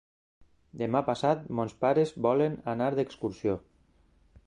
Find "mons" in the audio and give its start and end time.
1.59-1.77